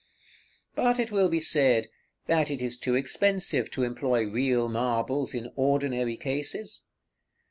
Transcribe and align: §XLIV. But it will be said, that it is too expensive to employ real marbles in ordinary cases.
§XLIV. 0.03 0.75
But 0.75 0.99
it 0.99 1.11
will 1.11 1.29
be 1.29 1.39
said, 1.39 1.85
that 2.25 2.49
it 2.49 2.59
is 2.59 2.79
too 2.79 2.95
expensive 2.95 3.69
to 3.69 3.83
employ 3.83 4.25
real 4.27 4.67
marbles 4.67 5.35
in 5.35 5.53
ordinary 5.55 6.17
cases. 6.17 6.81